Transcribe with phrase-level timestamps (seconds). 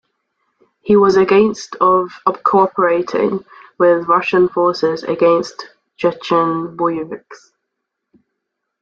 [0.81, 2.09] He was against of
[2.43, 3.45] cooperating
[3.77, 7.51] with Russian forces against Chechen Boeviks.